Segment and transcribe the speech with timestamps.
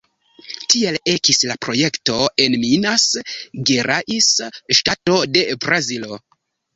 [0.73, 2.15] Tiel ekis la projekto
[2.45, 3.05] en Minas
[3.71, 4.31] Gerais,
[4.79, 6.19] ŝtato de Brazilo.